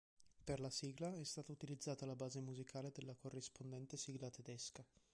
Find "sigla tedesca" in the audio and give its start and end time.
3.97-4.83